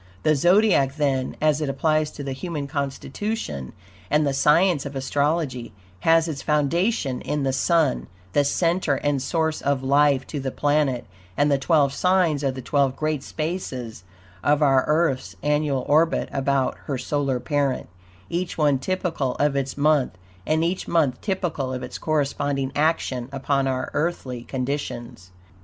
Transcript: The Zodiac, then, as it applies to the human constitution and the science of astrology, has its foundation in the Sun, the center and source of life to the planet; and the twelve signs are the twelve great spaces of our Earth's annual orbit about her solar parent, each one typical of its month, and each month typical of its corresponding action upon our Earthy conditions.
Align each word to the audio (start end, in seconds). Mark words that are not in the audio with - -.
The 0.23 0.35
Zodiac, 0.35 0.95
then, 0.95 1.35
as 1.39 1.61
it 1.61 1.69
applies 1.69 2.09
to 2.13 2.23
the 2.23 2.31
human 2.33 2.65
constitution 2.65 3.71
and 4.09 4.25
the 4.25 4.33
science 4.33 4.83
of 4.83 4.95
astrology, 4.95 5.73
has 5.99 6.27
its 6.27 6.41
foundation 6.41 7.21
in 7.21 7.43
the 7.43 7.53
Sun, 7.53 8.07
the 8.33 8.43
center 8.43 8.95
and 8.95 9.21
source 9.21 9.61
of 9.61 9.83
life 9.83 10.25
to 10.25 10.39
the 10.39 10.49
planet; 10.49 11.05
and 11.37 11.51
the 11.51 11.59
twelve 11.59 11.93
signs 11.93 12.43
are 12.43 12.49
the 12.49 12.63
twelve 12.63 12.95
great 12.95 13.21
spaces 13.21 14.03
of 14.43 14.63
our 14.63 14.85
Earth's 14.87 15.35
annual 15.43 15.85
orbit 15.87 16.29
about 16.33 16.79
her 16.85 16.97
solar 16.97 17.39
parent, 17.39 17.87
each 18.27 18.57
one 18.57 18.79
typical 18.79 19.35
of 19.35 19.55
its 19.55 19.77
month, 19.77 20.13
and 20.47 20.63
each 20.63 20.87
month 20.87 21.21
typical 21.21 21.71
of 21.75 21.83
its 21.83 21.99
corresponding 21.99 22.71
action 22.75 23.29
upon 23.31 23.67
our 23.67 23.91
Earthy 23.93 24.41
conditions. 24.45 25.29